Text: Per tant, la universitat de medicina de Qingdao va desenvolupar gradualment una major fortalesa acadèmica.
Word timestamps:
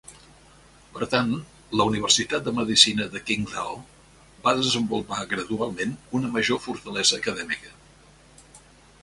Per 0.93 1.07
tant, 1.09 1.33
la 1.81 1.85
universitat 1.89 2.47
de 2.47 2.53
medicina 2.59 3.07
de 3.17 3.21
Qingdao 3.27 3.77
va 4.47 4.55
desenvolupar 4.61 5.21
gradualment 5.35 5.95
una 6.21 6.33
major 6.39 6.65
fortalesa 6.67 7.21
acadèmica. 7.21 7.77